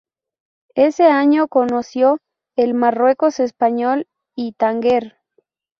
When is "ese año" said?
0.73-1.47